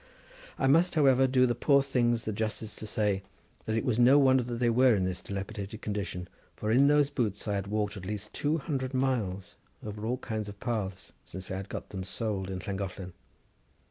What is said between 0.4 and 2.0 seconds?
I must, however, do the poor